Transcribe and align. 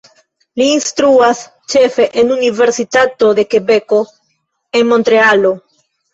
Li 0.59 0.69
instruas 0.77 1.41
ĉefe 1.73 2.07
en 2.21 2.31
Universitato 2.37 3.31
de 3.41 3.47
Kebeko 3.53 4.01
en 4.83 4.91
Montrealo. 4.95 5.55